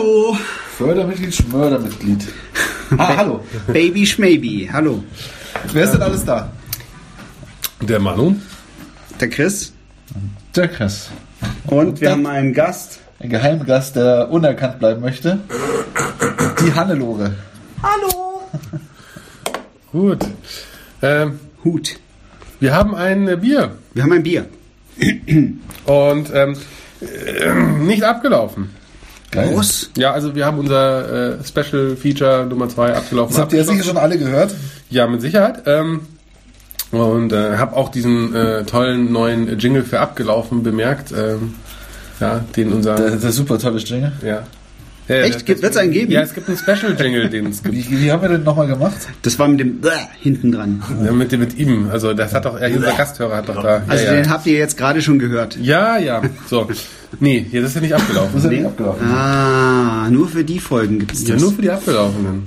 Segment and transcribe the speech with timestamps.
[0.00, 0.34] Hallo.
[0.78, 2.24] Fördermitglied, Schmördermitglied.
[2.96, 3.44] Ah, hallo.
[3.66, 4.66] Baby Schmaybe.
[4.72, 5.04] Hallo.
[5.74, 6.50] Wer ist denn alles da?
[7.82, 8.34] Der Manu.
[9.20, 9.74] Der Chris.
[10.56, 11.10] Der Chris.
[11.66, 13.00] Und wir haben einen Gast.
[13.18, 15.38] Ein Geheimgast, der unerkannt bleiben möchte.
[16.64, 17.34] Die Hannelore.
[19.92, 20.26] Gut.
[21.02, 21.98] Ähm, Hut.
[22.58, 24.46] wir haben ein äh, Bier Wir haben ein Bier.
[25.84, 26.56] und ähm,
[27.02, 28.79] äh, nicht abgelaufen.
[29.30, 29.52] Geil.
[29.52, 29.90] Groß.
[29.96, 33.34] Ja, also wir haben unser äh, Special Feature Nummer 2 abgelaufen.
[33.34, 34.54] Das habt ihr ja sicher schon alle gehört.
[34.88, 35.62] Ja, mit Sicherheit.
[35.66, 36.00] Ähm,
[36.90, 41.12] und äh, habe auch diesen äh, tollen neuen Jingle für abgelaufen bemerkt.
[41.12, 41.54] Ähm,
[42.18, 42.96] ja, den unser.
[42.96, 44.12] Der, der super tolle Jingle.
[44.24, 44.42] ja.
[45.10, 45.34] Ja, Echt?
[45.36, 46.12] das- Gibt- wird's einen geben?
[46.12, 47.74] Ja, es gibt einen Special Jingle, den es gibt.
[47.74, 48.96] Wie, wie haben wir den nochmal gemacht?
[49.22, 49.88] Das war mit dem Bäh
[50.20, 50.82] hinten dran.
[51.04, 51.88] Ja, mit, dem- mit ihm.
[51.90, 53.82] Also das hat doch, ja, unser Gasthörer hat doch da.
[53.88, 54.30] Also ja, den ja.
[54.30, 55.56] habt ihr jetzt gerade schon gehört.
[55.60, 56.22] ja, ja.
[56.48, 56.68] So.
[57.18, 58.38] Nee, hier das ist ja nicht Das abgelaufen.
[58.38, 59.06] ist ja nicht abgelaufen.
[59.10, 61.42] Ah, nur für die Folgen gibt es Ja, das.
[61.42, 62.44] nur für die abgelaufenen.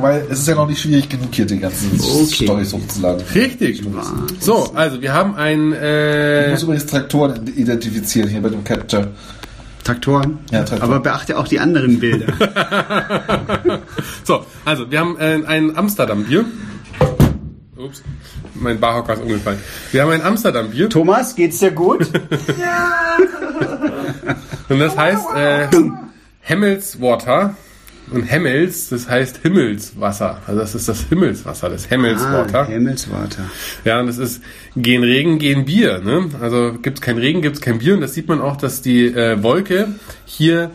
[0.00, 2.44] Weil es ist ja noch nicht schwierig genug, hier die ganzen Okay.
[2.44, 3.22] Storys hochzuladen.
[3.34, 3.82] Richtig.
[4.38, 9.08] So, also wir haben ein Ich äh, muss übrigens Traktoren identifizieren hier bei dem Capture.
[9.84, 10.38] Traktoren.
[10.50, 10.82] Ja, Traktoren.
[10.82, 12.32] Aber beachte auch die anderen Bilder.
[14.24, 16.44] so, also wir haben äh, ein Amsterdam Bier.
[17.76, 18.02] Ups,
[18.54, 19.58] mein Barhocker ist umgefallen.
[19.92, 22.00] Wir haben ein Amsterdam Bier Thomas, geht's dir gut?
[24.68, 25.68] und das heißt äh,
[26.40, 27.56] Hemmelswater
[28.10, 30.38] und Hemmels, das heißt Himmelswasser.
[30.46, 32.66] Also das ist das Himmelswasser, das Ah, Hemmelswater.
[32.66, 33.44] Himmelswater.
[33.84, 34.42] Ja, und das ist
[34.76, 36.00] gehen Regen, gehen Bier.
[36.00, 36.28] Ne?
[36.40, 37.94] Also gibt's kein Regen, gibt's kein Bier.
[37.94, 39.88] Und das sieht man auch, dass die äh, Wolke
[40.24, 40.70] hier.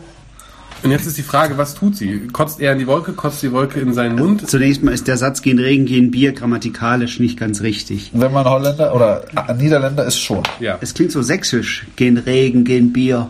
[0.82, 2.28] Und jetzt ist die Frage, was tut sie?
[2.32, 4.48] Kotzt er in die Wolke, kotzt die Wolke in seinen Mund?
[4.48, 8.10] Zunächst mal ist der Satz gehen Regen, gehen Bier grammatikalisch nicht ganz richtig.
[8.14, 9.24] Wenn man Holländer oder
[9.58, 10.42] Niederländer ist schon.
[10.60, 10.78] Ja.
[10.80, 11.86] Es klingt so sächsisch.
[11.96, 13.28] Gehen Regen, gehen Bier.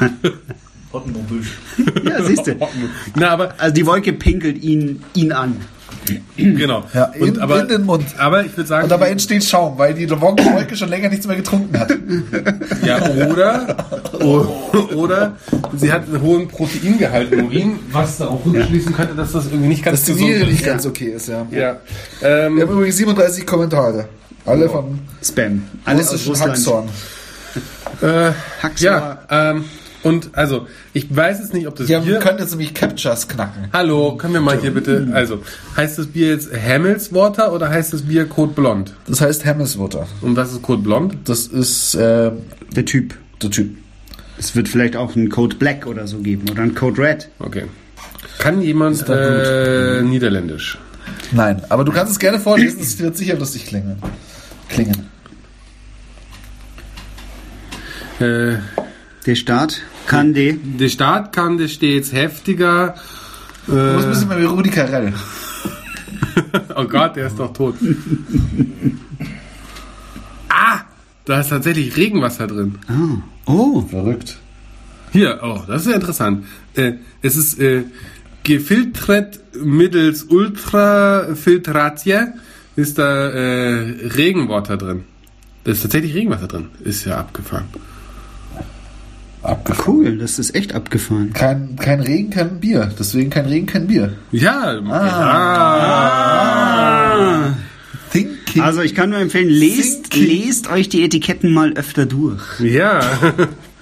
[2.04, 2.56] ja, siehst du.
[3.16, 5.56] Na, aber Also die Wolke pinkelt ihn, ihn an.
[6.36, 6.84] genau.
[6.94, 8.04] Ja, in- und, aber, in den Mund.
[8.18, 11.36] Aber ich würde sagen, Und dabei entsteht Schaum, weil die Wolke schon länger nichts mehr
[11.36, 11.92] getrunken hat.
[12.84, 13.76] ja, oder,
[14.94, 15.36] oder
[15.76, 19.68] sie hat einen hohen Proteingehalt im Urin, was da auch rückschließen könnte, dass das irgendwie
[19.68, 20.64] nicht ganz Dass gesund nicht ist.
[20.64, 21.46] ganz okay ist, ja.
[21.50, 21.76] Ja.
[22.22, 24.08] Ähm, Wir haben übrigens 37 Kommentare.
[24.46, 25.62] Alle von Spam.
[25.84, 26.88] Alles aus russischen Russland.
[28.02, 28.30] Hacksorn.
[28.30, 28.32] äh,
[28.62, 28.90] Haxor.
[28.90, 29.64] ja, ähm,
[30.02, 32.14] und also, ich weiß jetzt nicht, ob das Die Bier...
[32.16, 33.68] haben, können jetzt nämlich Captures knacken.
[33.72, 35.42] Hallo, können wir mal hier bitte, also,
[35.76, 38.94] heißt das Bier jetzt Hemmelswater oder heißt das Bier Code Blond?
[39.06, 40.06] Das heißt Hemmelswater.
[40.20, 41.16] Und was ist Code Blond?
[41.24, 42.30] Das ist äh,
[42.74, 43.14] Der Typ.
[43.42, 43.76] der Typ.
[44.38, 47.28] Es wird vielleicht auch einen Code Black oder so geben oder einen Code Red.
[47.40, 47.64] Okay.
[48.38, 50.78] Kann jemand da äh, Niederländisch?
[51.32, 53.96] Nein, aber du kannst es gerne vorlesen, es wird sicher lustig klingen.
[54.68, 55.08] Klingen.
[58.20, 58.54] Äh,
[59.28, 60.54] Der Staat kann die.
[60.54, 62.94] der Staat kann das stets heftiger.
[63.66, 65.12] Du musst ein Äh, bisschen mehr wie Rudi Carell.
[66.76, 67.74] oh Gott, der ist doch tot.
[70.48, 70.78] ah,
[71.26, 72.76] da ist tatsächlich Regenwasser drin.
[72.88, 73.18] Ah.
[73.44, 73.82] Oh.
[73.82, 74.38] Verrückt.
[75.12, 76.46] Hier, oh, das ist ja interessant.
[76.74, 77.84] Äh, es ist äh,
[78.44, 82.28] gefiltert mittels Ultrafiltratie
[82.76, 85.04] ist da äh, Regenwasser drin.
[85.64, 86.68] Da ist tatsächlich Regenwasser drin.
[86.82, 87.66] Ist ja abgefahren.
[89.48, 89.94] Abgefahren.
[89.94, 91.32] Cool, das ist echt abgefahren.
[91.32, 92.90] Kein, kein Regen, kein Bier.
[92.98, 94.12] Deswegen kein Regen, kein Bier.
[94.30, 94.78] Ja,
[96.20, 97.54] Ah.
[98.12, 98.62] Thinking.
[98.62, 100.46] Also ich kann nur empfehlen, lest, Thinking.
[100.46, 102.40] lest euch die Etiketten mal öfter durch.
[102.60, 103.32] ja, ja,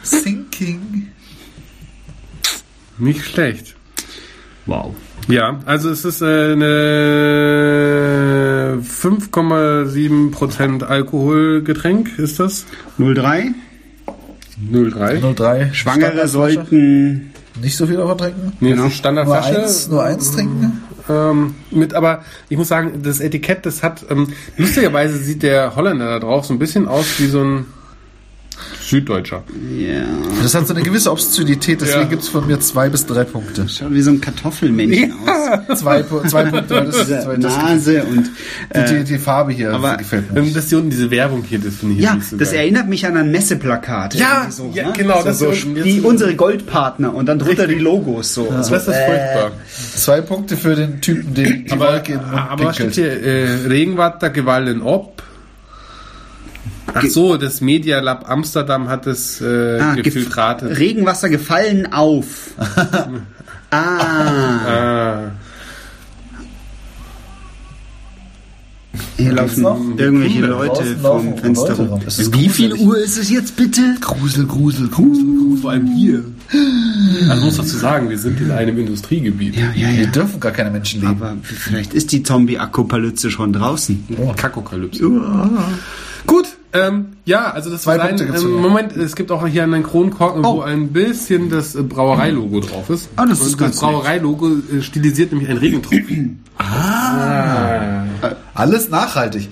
[0.03, 1.09] Thinking.
[2.99, 3.75] nicht schlecht.
[4.67, 4.95] Wow.
[5.29, 6.65] Ja, also es ist äh, eine
[8.83, 12.65] 5,7% Alkoholgetränk, ist das?
[12.99, 13.55] 03.
[14.59, 15.21] 03.
[15.35, 15.71] 03.
[15.73, 16.29] Schwangere Standardflasche.
[16.29, 17.33] sollten.
[17.63, 18.53] Nicht so viel davon trinken.
[18.61, 18.71] Nee, Genau.
[18.71, 18.83] genau.
[18.85, 19.63] Nur Standardflasche.
[19.63, 20.83] eins, nur eins trinken.
[21.09, 26.07] Ähm, mit, aber ich muss sagen, das Etikett, das hat, ähm, lustigerweise sieht der Holländer
[26.07, 27.67] da drauf so ein bisschen aus wie so ein
[28.81, 29.43] Süddeutscher.
[29.77, 30.03] Ja.
[30.43, 32.09] Das hat so eine gewisse Obszönität, deswegen Ja.
[32.09, 33.69] gibt es von mir zwei bis drei Punkte.
[33.69, 35.13] Schaut wie so ein Kartoffelmännchen
[35.69, 35.79] aus.
[35.81, 38.31] Zwei, zwei Punkte, das, Diese weil das Nase und.
[38.75, 40.43] die, Äh, die, die Farbe hier aber- gefällt mir.
[40.53, 42.61] Das hier unten, diese Werbung hier, das finde ich ja, nicht so das geil.
[42.61, 44.15] erinnert mich an ein Messeplakat.
[44.15, 45.83] Ja, irgendwie ja, genau, So, das so, unten.
[45.83, 48.35] die, unsere Goldpartner und dann drunter die Logos.
[48.35, 48.47] So.
[48.51, 48.75] Das so.
[48.77, 49.53] ist furchtbar.
[49.97, 53.23] Zwei Punkte für den Typen, den die Aber, Wolke in aber was steht hier?
[53.23, 55.23] Äh, Regenwatter gewallen ob.
[56.95, 60.79] Ach so, das Media Lab Amsterdam hat es äh, Ah, gef- gefiltratet.
[60.79, 62.51] Regenwasser gefallen auf.
[63.71, 63.79] ah.
[64.67, 65.21] Ah.
[69.19, 69.79] Hier laufen noch?
[69.97, 70.47] irgendwelche Hunde.
[70.49, 72.01] Leute vom Fenster Leute rum.
[72.33, 72.75] Wie viel.
[72.75, 73.81] Uhr ist es jetzt bitte?
[74.01, 75.59] Grusel, Grusel, Grusel, Grusel.
[75.63, 76.25] Vor allem hier.
[77.31, 79.57] Also muss dazu sagen, wir sind in einem Industriegebiet.
[79.57, 80.11] Ja, ja, Hier ja.
[80.11, 81.13] dürfen gar keine Menschen leben.
[81.21, 84.07] Aber vielleicht ist die Zombie-Apokalypse schon draußen.
[84.37, 85.03] Kakokalypse.
[86.27, 88.53] Gut, ähm, ja, also das Zwei war ein, ähm.
[88.61, 93.09] Moment, es gibt auch hier einen Kronkorken, wo ein bisschen das äh, Brauereilogo drauf ist.
[93.17, 96.41] Ah, das ist Und ganz das Brauereilogo äh, stilisiert nämlich einen Regentropfen.
[98.55, 99.49] Alles nachhaltig.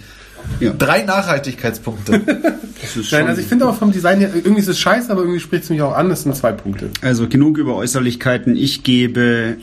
[0.61, 0.73] Ja.
[0.73, 2.21] Drei Nachhaltigkeitspunkte.
[2.81, 5.23] Das ist Nein, also ich finde auch vom Design her, irgendwie ist es scheiße, aber
[5.23, 6.91] irgendwie spricht es mich auch an, das sind zwei Punkte.
[7.01, 8.57] Also genug über Äußerlichkeiten.
[8.57, 9.57] Ich gebe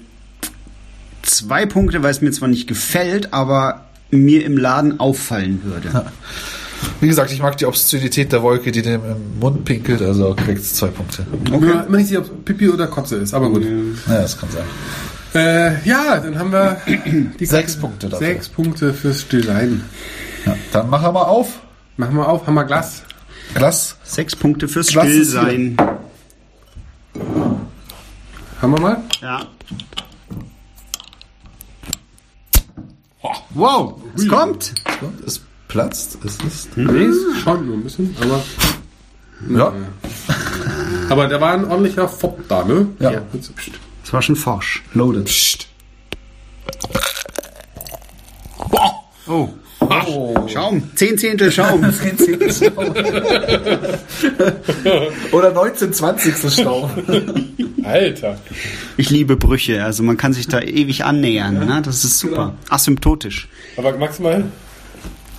[1.21, 6.11] zwei Punkte, weil es mir zwar nicht gefällt, aber mir im Laden auffallen würde.
[6.99, 10.63] Wie gesagt, ich mag die Obszönität der Wolke, die dem im Mund pinkelt, also kriegt
[10.63, 11.25] zwei Punkte.
[11.51, 11.67] Okay.
[11.67, 13.63] Ja, immer nicht sicher, ob es Pipi oder Kotze ist, aber gut.
[13.63, 14.63] Ja, das kann sein.
[15.33, 16.77] Äh, ja, dann haben wir
[17.39, 18.27] die Sechs Punkte dafür.
[18.27, 19.83] Sechs Punkte fürs Design.
[20.45, 21.59] Ja, dann machen wir mal auf.
[21.97, 23.03] Machen wir auf, haben wir Glas.
[23.53, 23.97] Glas.
[24.03, 25.77] Sechs Punkte fürs es Stillsein.
[28.61, 28.97] Haben wir mal?
[29.21, 29.45] Ja.
[33.53, 34.73] Wow, es kommt.
[35.25, 36.17] Es platzt.
[36.25, 36.77] Es ist.
[36.77, 38.43] Nee, ist schon nur ein bisschen, aber.
[39.49, 39.73] Ja.
[41.09, 42.87] Aber da war ein ordentlicher Fopp da, ne?
[42.99, 43.21] Ja.
[43.33, 43.71] Jetzt, pst.
[44.03, 44.83] Das war schon forsch.
[44.93, 45.25] Loaded.
[45.25, 45.67] Psst.
[49.27, 49.49] Oh.
[50.47, 50.89] Schaum.
[50.95, 51.81] Zehn Zehntel Schaum.
[55.31, 56.53] Oder 1920.
[56.53, 56.89] Stau.
[57.83, 58.37] Alter.
[58.97, 61.65] Ich liebe Brüche, also man kann sich da ewig annähern.
[61.65, 61.81] Ne?
[61.83, 62.55] Das ist super.
[62.69, 63.49] Asymptotisch.
[63.75, 64.45] Aber maximal?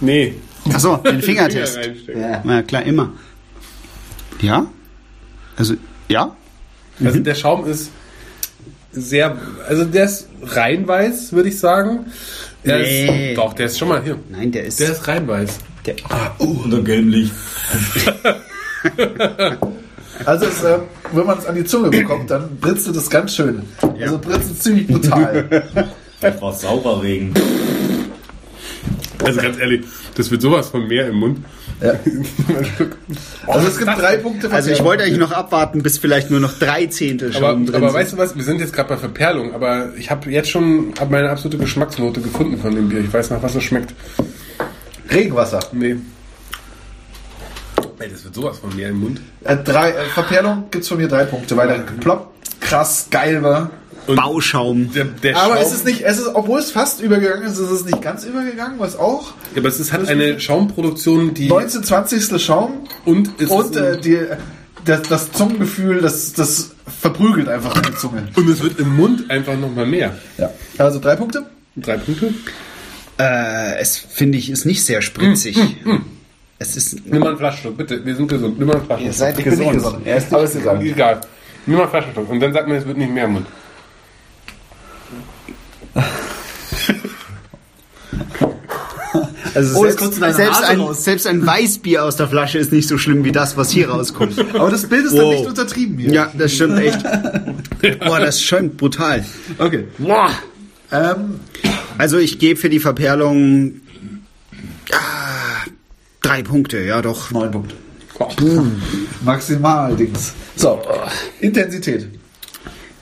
[0.03, 0.35] Nee.
[0.73, 1.79] Achso, den Fingertest.
[2.07, 2.19] Finger.
[2.33, 2.41] Ja.
[2.45, 3.13] Na klar, immer.
[4.41, 4.67] Ja?
[5.57, 5.75] Also,
[6.09, 6.37] ja?
[7.03, 7.91] Also der Schaum ist
[8.93, 12.07] sehr, also der ist rein weiß, würde ich sagen.
[12.65, 13.31] Der Nee.
[13.31, 14.19] ist, doch, der ist schon mal hier.
[14.29, 14.79] Nein, der ist.
[14.79, 15.59] Der ist rein weiß.
[15.87, 15.97] der,
[16.39, 17.33] Unter gelbem Licht.
[20.25, 20.79] Also, es, äh,
[21.13, 23.63] wenn man es an die Zunge bekommt, dann britzelt es ganz schön.
[24.01, 25.65] Also britzelt ziemlich brutal.
[26.21, 27.35] Das war saurer Regen.
[29.25, 29.83] Also ganz ehrlich,
[30.17, 31.39] das wird sowas von mehr im Mund.
[31.83, 31.95] Ja.
[33.47, 34.49] Also es gibt drei Punkte.
[34.49, 34.85] von also ich mir.
[34.85, 38.01] wollte eigentlich noch abwarten, bis vielleicht nur noch drei Zehntel Aber, Schaum drin aber sind.
[38.01, 41.11] weißt du was, wir sind jetzt gerade bei Verperlung, aber ich habe jetzt schon hab
[41.11, 43.01] meine absolute Geschmacksnote gefunden von dem Bier.
[43.01, 43.95] Ich weiß nach was es schmeckt.
[45.11, 45.59] Regenwasser.
[45.73, 45.97] Nee.
[47.99, 49.21] Ey, das wird sowas von mehr im Mund.
[49.45, 53.71] Äh, drei, äh, Verperlung gibt's von mir drei Punkte, weil er ploppt krass geil war.
[54.07, 54.93] Bauschaum.
[54.93, 57.71] Der, der Aber Schaum, es ist nicht, es ist, obwohl es fast übergegangen ist, ist
[57.71, 59.33] es nicht ganz übergegangen, was auch.
[59.55, 62.43] Ja, aber es ist halt eine Schaumproduktion, die 1920.
[62.43, 64.19] Schaum und es und äh, die,
[64.85, 68.29] das, das Zungengefühl, das, das verprügelt einfach die Zunge.
[68.35, 70.17] und es wird im Mund einfach noch mal mehr.
[70.39, 70.51] Ja.
[70.79, 71.47] Also drei Punkte.
[71.77, 72.35] Drei Punkte.
[73.19, 75.59] Äh, es finde ich ist nicht sehr spritzig.
[76.59, 77.07] Es ist.
[77.07, 78.05] Nimm mal einen Flaschenschluck, bitte.
[78.05, 78.59] Wir sind gesund.
[78.59, 79.17] Nimm mal einen Flaschenschluck.
[79.17, 79.99] seid Ich bin nicht gesund.
[80.05, 80.81] Er ist ist egal.
[80.81, 81.21] Egal.
[81.67, 82.31] Nimm mal einen Flaschenschluck.
[82.31, 83.47] Und dann sagt man, es wird nicht mehr im Mund.
[89.55, 93.25] Also Oh, selbst, selbst, ein, selbst ein Weißbier aus der Flasche ist nicht so schlimm
[93.25, 94.39] wie das, was hier rauskommt.
[94.55, 95.35] Aber das Bild ist dann Wow.
[95.35, 96.13] nicht untertrieben hier.
[96.13, 97.03] ja, das stimmt echt.
[98.05, 99.25] Boah, das schon brutal.
[99.59, 99.85] Okay.
[99.99, 100.31] Boah.
[100.91, 101.41] Ähm,
[101.99, 103.81] Also ich gebe für die Verperlung
[104.93, 105.67] ah,
[106.23, 107.31] drei Punkte, ja doch.
[107.31, 107.75] neun Punkte.
[109.25, 110.33] Maximal Dings.
[110.57, 110.81] So,
[111.41, 112.09] Intensität.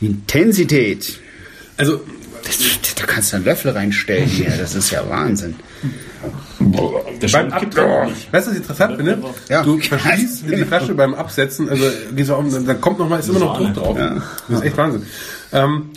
[0.00, 1.18] Intensität.
[1.76, 2.00] Also,
[2.44, 2.58] Das,
[2.96, 4.50] da kannst du einen Löffel reinstellen hier.
[4.58, 5.56] Das ist ja Wahnsinn.
[6.60, 8.32] Der beim Ab nicht.
[8.32, 9.18] Weißt du, was ich interessant finde?
[9.48, 9.62] Ja.
[9.62, 11.84] Du verschließt die Flasche beim Absetzen, also
[12.14, 13.98] gehst du auf, da kommt noch mal, ist immer noch Druck drauf.
[14.48, 15.06] Das ist echt Wahnsinn.
[15.52, 15.90] Ähm,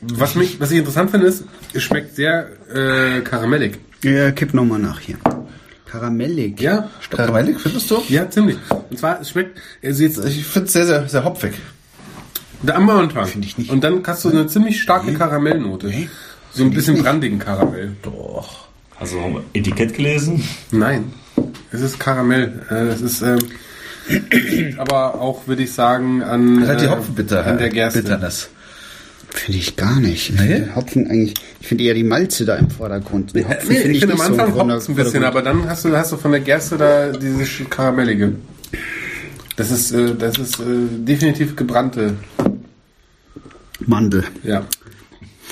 [0.00, 1.44] was mich, was ich interessant finde, ist,
[1.74, 3.78] es schmeckt sehr äh, karamellig.
[4.02, 5.16] Ja, kipp nochmal nach hier.
[5.86, 6.60] Karamellig.
[6.60, 8.02] Ja, Karamellig, findest du?
[8.08, 8.56] ja, ziemlich.
[8.90, 11.52] Und zwar, es schmeckt, also jetzt Ich finde es sehr, sehr, sehr hopfig.
[12.62, 13.26] der am Anfang.
[13.26, 13.70] Finde ich nicht.
[13.70, 15.92] Und dann hast du eine ziemlich starke Karamellnote.
[16.52, 17.96] So ein bisschen brandigen Karamell.
[18.02, 18.69] Doch.
[19.00, 20.42] Hast du noch Etikett gelesen?
[20.70, 21.12] Nein,
[21.72, 22.62] es ist Karamell.
[22.70, 23.38] Äh, Es ist, ähm,
[24.78, 28.02] aber auch, würde ich sagen, an, Halt die äh, Hopfenbitter, an der Gerste.
[28.02, 28.50] Bitterness.
[29.30, 30.30] Finde ich gar nicht.
[30.30, 30.46] Ich Nee?
[30.54, 33.34] finde Hopfen eigentlich, ich finde eher die Malze da im Vordergrund.
[33.34, 35.40] Den Hopfen Nee, finde ich ich finde nicht am so Anfang es ein bisschen, aber
[35.42, 38.32] dann hast du, hast du von der Gerste da dieses Karamellige.
[39.56, 40.64] Das ist, äh, das ist äh,
[40.98, 42.14] definitiv gebrannte.
[43.86, 44.24] Mandel.
[44.42, 44.64] Ja.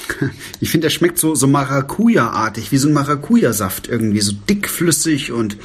[0.61, 5.57] Ich finde, der schmeckt so, so Maracuja-artig, wie so ein Maracuja-Saft irgendwie, so dickflüssig und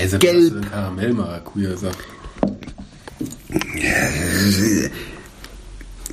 [0.00, 0.70] Äh, Gelb.
[0.70, 1.98] Karamell-Maracuja-Saft.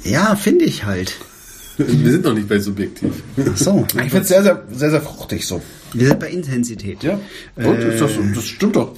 [0.04, 1.16] ja, finde ich halt.
[1.78, 3.12] Wir sind noch nicht bei subjektiv.
[3.38, 3.86] Ach so.
[3.96, 5.62] Ich finde es sehr, sehr, sehr, sehr fruchtig so.
[5.94, 7.04] Wir sind bei Intensität.
[7.04, 7.20] Ja.
[7.56, 8.94] Und ist das, das stimmt doch.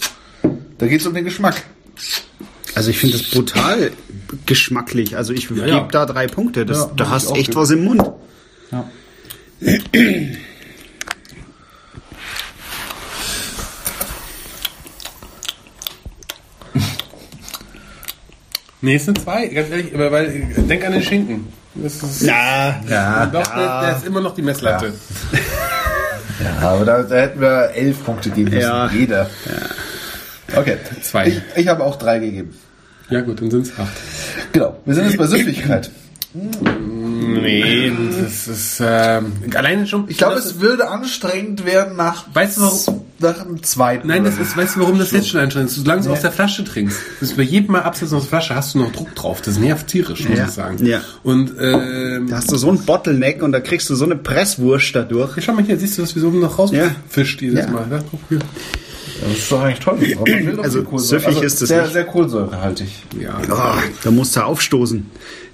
[0.77, 1.63] Da geht es um den Geschmack.
[2.75, 3.91] Also ich finde das brutal
[4.45, 5.15] geschmacklich.
[5.15, 5.87] Also ich gebe ja.
[5.91, 6.65] da drei Punkte.
[6.65, 7.55] Das, Ja, da hast echt geben.
[7.55, 8.11] was im Mund.
[8.71, 8.89] Ja.
[18.81, 21.47] Nee, es sind zwei, ganz ehrlich, aber weil, denk an den Schinken.
[21.75, 24.93] Das ist, Ja, Ja, doch, Der, der ist immer noch die Messlatte.
[26.43, 28.61] ja aber da, da hätten wir elf Punkte geben müssen.
[28.61, 28.89] Ja.
[28.89, 29.29] Jeder.
[30.55, 30.77] Okay.
[31.01, 31.27] Zwei.
[31.27, 32.53] Ich, ich habe auch drei gegeben.
[33.09, 33.93] Ja gut, dann sind es acht.
[34.53, 34.77] Genau.
[34.85, 35.91] Wir sind jetzt bei Süffigkeit.
[36.35, 40.05] Nee, das ist, ähm, alleine schon.
[40.07, 43.01] Ich glaube, es würde anstrengend werden nach, Weißt du warum?
[43.19, 44.07] nach dem zweiten.
[44.07, 45.75] Nein, das ist, weißt du, warum das jetzt schon anstrengend ist?
[45.77, 48.73] Solange du aus der Flasche trinkst, ist bei jedem Mal Absetzen aus der Flasche hast
[48.73, 49.41] du noch Druck drauf.
[49.41, 50.45] Das nervt tierisch, muss Ja.
[50.45, 50.83] ich sagen.
[50.85, 51.01] Ja.
[51.21, 54.95] Und, ähm, da hast du so ein Bottleneck und da kriegst du so eine Presswurst
[54.95, 55.35] dadurch.
[55.37, 57.47] ja, schau mal hier, siehst du, dass wir so noch rausfischt Ja.
[57.47, 57.71] jedes Ja.
[57.71, 57.87] Mal.
[57.91, 58.39] Ja, guck hier.
[59.29, 59.97] Das ist doch eigentlich toll.
[60.15, 61.93] Aber man will doch Also, süffig ist das sehr, nicht.
[61.93, 62.89] sehr kohlensäurehaltig.
[63.19, 63.39] Ja.
[63.49, 65.05] Oh, da musst du aufstoßen.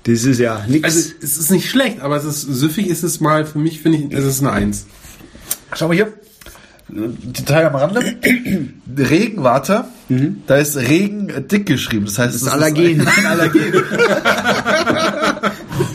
[0.04, 0.86] Das ist ja nichts.
[0.86, 3.98] Also, es ist nicht schlecht, aber es ist, süffig ist es mal, für mich finde
[4.00, 4.86] ich, es ist eine Eins.
[5.76, 6.12] Schau mal hier.
[6.92, 8.16] Detail am Rande.
[8.98, 9.86] Regenwarte.
[10.48, 12.06] Da ist Regen äh, dick geschrieben.
[12.06, 13.02] Das heißt, das ist Allergen.
[13.02, 13.60] ein Allergen.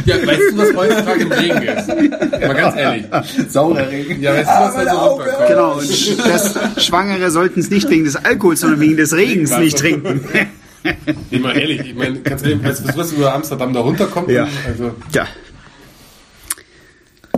[0.04, 1.88] Ja, weißt du, was heutzutage im Regen ist?
[1.88, 3.06] Mal ganz ehrlich.
[3.48, 4.20] Saurer Regen.
[4.22, 5.48] Ja, weißt du, was da so runterkommt?
[5.48, 9.78] Genau, und das Schwangere sollten es nicht wegen des Alkohols, sondern wegen des Regens nicht
[9.78, 10.20] trinken.
[11.30, 14.28] Nee, mal ehrlich, ich meine, ganz ehrlich, weißt du, was über Amsterdam da runterkommt?
[14.30, 14.46] Ja.
[14.66, 15.26] Also, Ja.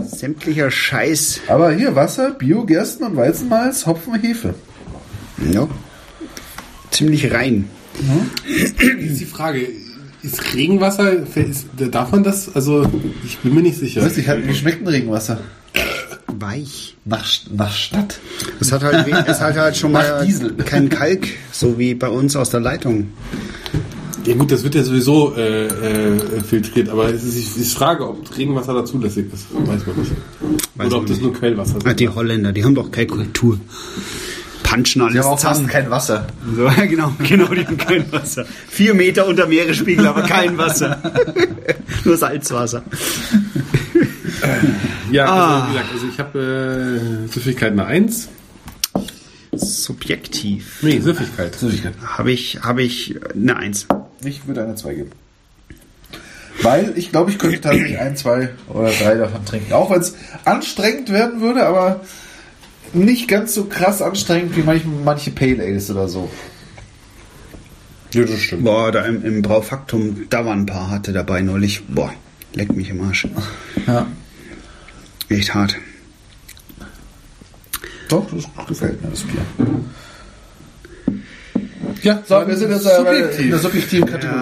[0.03, 1.41] Sämtlicher Scheiß.
[1.47, 4.53] Aber hier Wasser, Bio, Gersten und Weizenmalz, Hopfen, Hefe.
[5.51, 5.67] Ja.
[6.91, 7.69] Ziemlich rein.
[8.45, 9.67] ist die Frage,
[10.33, 12.53] ist Regenwasser, ist, darf man das?
[12.55, 12.85] Also,
[13.25, 14.01] ich bin mir nicht sicher.
[14.03, 15.39] Weiß ich, wie schmeckt ein Regenwasser?
[16.39, 16.95] Weich.
[17.05, 18.19] Nach, nach Stadt.
[18.59, 20.53] Es hat halt, es hat halt schon Nach mal Diesel.
[20.55, 23.07] kein Kalk, so wie bei uns aus der Leitung.
[24.25, 28.37] Ja gut, das wird ja sowieso äh, äh, filtriert, aber es ist die Frage, ob
[28.37, 29.45] Regenwasser da zulässig ist.
[29.53, 30.11] Weiß man nicht.
[30.75, 31.21] Weiß Oder ob man das nicht.
[31.21, 31.99] nur Quellwasser Ah, ist.
[32.01, 33.57] Die Holländer, die haben doch keine Kultur.
[34.69, 36.27] Punchen alles Die haben auch fast kein Wasser.
[36.55, 38.45] So, ja, genau, genau, die haben kein Wasser.
[38.69, 41.01] Vier Meter unter Meeresspiegel, aber kein Wasser.
[42.03, 42.83] Nur Salzwasser.
[45.11, 45.67] Ja, also, Ah.
[45.67, 48.27] wie gesagt, also ich habe äh, Süffigkeit eine Eins.
[49.53, 50.79] Subjektiv.
[50.81, 51.55] Nee, Süffigkeit.
[51.55, 51.93] Süffigkeit.
[52.05, 53.87] Habe ich, habe ich eine Eins.
[54.23, 55.11] Ich würde eine 2 geben.
[56.61, 59.73] Weil ich glaube, ich könnte tatsächlich ein, zwei oder drei davon trinken.
[59.73, 62.01] Auch wenn es anstrengend werden würde, aber
[62.93, 66.29] nicht ganz so krass anstrengend wie manche, manche Pale Ales oder so.
[68.13, 68.63] Ja, das stimmt.
[68.63, 71.83] Boah, da im, im Braufaktum, da waren ein paar harte dabei neulich.
[71.87, 72.13] Boah,
[72.53, 73.27] leck mich im Arsch.
[73.85, 74.07] Ja.
[75.29, 75.75] Echt hart.
[78.09, 79.41] Doch, das gefällt mir, das Bier.
[82.03, 83.49] Ja, So, wir sind jetzt in subjektiv.
[83.49, 84.37] der subjektiven Kategorie.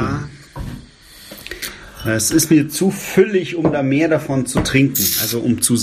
[2.06, 2.14] Ja.
[2.14, 5.04] Es ist mir zu füllig, um da mehr davon zu trinken.
[5.22, 5.76] Also um zu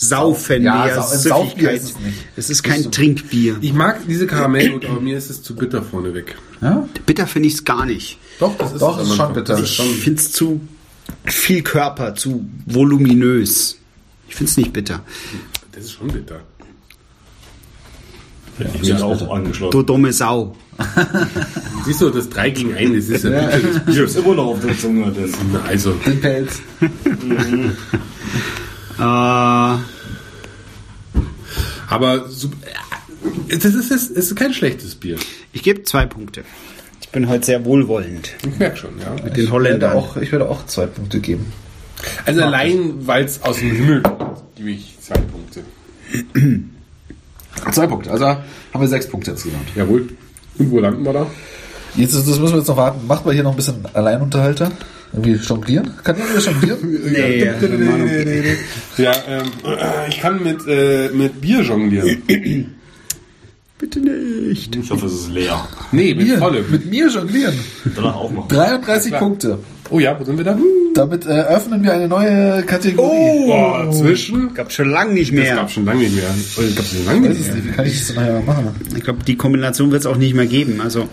[0.00, 1.76] saufen, Ja, mehr Sau- Saufbier Süffigkeit.
[1.76, 2.18] ist es nicht.
[2.36, 3.56] Es ist kein Trinkbier.
[3.60, 6.36] Ich mag diese Karamellnote, aber mir ist es zu bitter vorneweg.
[6.60, 6.88] Ja?
[7.06, 8.18] Bitter finde ich es gar nicht.
[8.38, 9.54] Doch, das ist Doch, es ist schon bitter.
[9.58, 10.60] Ist Ich schon, finde es zu
[11.24, 13.76] viel Körper, zu voluminös.
[14.28, 15.00] Ich finde es nicht bitter.
[15.72, 16.40] das ist schon bitter.
[18.58, 19.70] Ja, ich bin auch angeschlossen.
[19.72, 20.56] Du dumme Sau.
[21.84, 23.82] Siehst du, das 3 gegen 1, das ist ja bitter.
[23.88, 25.12] Ich hab's immer noch auf der Zunge.
[25.12, 25.30] Das.
[25.66, 26.60] Also, Den Pelz.
[28.98, 29.02] Äh,
[31.88, 32.50] aber so,
[33.48, 35.16] das ist, das ist kein schlechtes Bier.
[35.52, 36.44] ich gebe zwei Punkte.
[37.00, 39.10] Ich bin heute sehr wohlwollend Ich merke schon, ja.
[39.12, 39.92] mit den Ich werde, Holländern.
[39.92, 41.52] auch, ich werde auch zwei Punkte geben.
[42.26, 45.62] Also allein, weil es aus dem Himmel kommt, gebe ich zwei Punkte.
[47.72, 48.10] Zwei Punkte.
[48.10, 48.42] Also haben
[48.78, 49.74] wir sechs Punkte insgesamt.
[49.74, 50.08] Jawohl.
[50.58, 51.26] Und wo landen wir da?
[51.96, 53.06] Jetzt, das müssen wir jetzt noch warten.
[53.06, 54.70] Macht mal hier noch ein bisschen Alleinunterhalter.
[55.12, 55.90] Irgendwie jonglieren?
[56.04, 56.78] Kann jemand jonglieren?
[57.12, 57.44] Nee,
[57.84, 58.08] Mann,
[58.98, 62.22] Ja, ähm, äh, ich kann mit, äh, mit Bier jonglieren.
[63.78, 64.74] bitte nicht.
[64.76, 65.66] Ich hoffe, es ist leer.
[65.92, 66.64] Nee, mit vollem.
[66.70, 67.54] mit mir jonglieren.
[67.94, 68.48] Danach auch noch.
[68.48, 69.20] 33 klar.
[69.20, 69.58] Punkte.
[69.90, 70.58] Oh ja, wo sind wir da?
[70.94, 73.46] Damit äh, öffnen wir eine neue Kategorie.
[73.46, 74.52] Boah, zwischen.
[74.52, 75.54] Gab schon lange nicht Das mehr.
[75.54, 76.24] gab schon lange nicht mehr.
[76.58, 77.54] Oh, Das gab schon lange nicht mehr.
[77.54, 78.68] nicht, wie kann ich das nachher machen?
[78.96, 80.80] Ich glaube, die Kombination wird es auch nicht mehr geben.
[80.82, 81.08] Also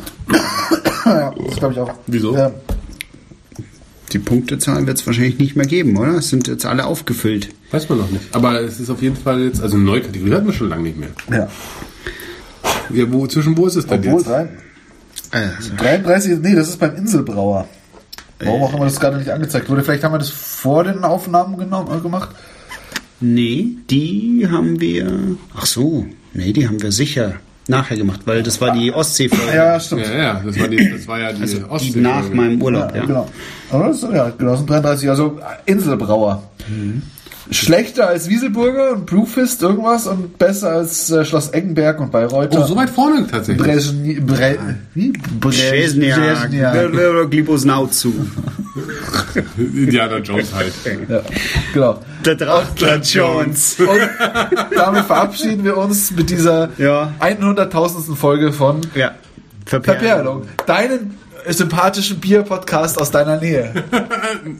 [1.05, 1.93] Ja, das glaube ich auch.
[2.07, 2.35] Wieso?
[2.35, 2.51] Ja,
[4.13, 6.15] die Punktezahl wird es wahrscheinlich nicht mehr geben, oder?
[6.15, 7.49] Es sind jetzt alle aufgefüllt.
[7.71, 8.23] Weiß man noch nicht.
[8.33, 10.83] Aber es ist auf jeden Fall jetzt, also eine neue Kategorie hatten wir schon lange
[10.83, 11.09] nicht mehr.
[11.31, 11.47] ja.
[12.93, 14.27] Ja, wo, zwischen wo ist es denn Obwohl, jetzt?
[14.27, 14.47] drei,
[15.31, 17.67] Also, 33, nee, das ist beim Inselbrauer.
[18.39, 19.81] Warum auch immer das gerade nicht angezeigt wurde.
[19.83, 22.29] Vielleicht haben wir das vor den Aufnahmen genommen, äh, gemacht.
[23.21, 25.19] Nee, die haben wir.
[25.55, 27.35] Ach so, nee, die haben wir sicher
[27.67, 29.55] nachher gemacht, weil das war die Ostsee-Folge.
[29.55, 30.05] Ja, stimmt.
[30.07, 32.95] Ja, ja, das war, die, das war ja die Also die Ostsee- nach meinem Urlaub,
[32.95, 33.05] ja.
[33.05, 33.29] Genau.
[33.71, 36.43] Aber das, ja, genau, das sind 33, also Inselbrauer.
[37.51, 42.61] Schlechter als Wieselburger und Bluefist irgendwas und besser als äh, Schloss Eggenberg und Bayreuther.
[42.63, 43.65] Oh, so weit vorne tatsächlich.
[43.65, 44.57] Brezhny, Bre,
[44.93, 45.13] wie?
[45.39, 46.49] Brezhniak.
[47.29, 48.13] Glibosnau zu.
[49.57, 50.73] Indiana Jones halt.
[51.07, 51.21] Ja,
[51.73, 52.01] genau.
[52.25, 53.77] Der Drachtler Jones.
[53.79, 53.89] Und
[54.75, 57.13] damit verabschieden wir uns mit dieser Ja.
[57.19, 58.15] 100.000.
[58.15, 59.11] Folge von Ja.
[59.65, 60.43] Verperlung.
[60.65, 61.17] Deinen
[61.53, 63.71] sympathischen Bier-Podcast aus deiner Nähe.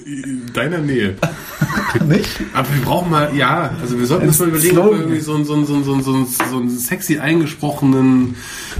[0.05, 1.15] In deiner Nähe.
[2.07, 2.29] Nicht?
[2.53, 5.33] Aber wir brauchen mal, ja, also wir sollten uns mal überlegen, ob wir irgendwie so
[5.35, 8.35] einen, so einen, so einen, so einen, so einen, sexy eingesprochenen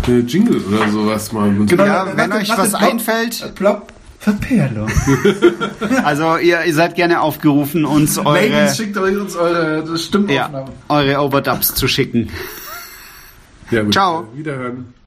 [0.07, 1.51] äh, Jingle oder sowas mal.
[1.65, 1.85] Genau.
[1.85, 3.91] Ja, wenn euch was dem Plop- einfällt, Plop.
[4.19, 4.89] Verperlung.
[6.03, 10.71] also ihr, ihr seid gerne aufgerufen, uns eure, Ladies, schickt euch uns eure ja, Stimmaufnahmen.
[10.89, 12.29] eure Overdubs zu schicken.
[13.69, 13.93] Ja, gut.
[13.93, 14.27] Ciao.
[14.33, 14.94] Wiederhören.